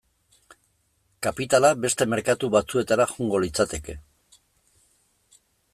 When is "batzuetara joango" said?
2.57-3.43